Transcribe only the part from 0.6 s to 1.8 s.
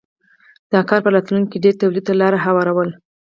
دا کار په راتلونکې کې ډېر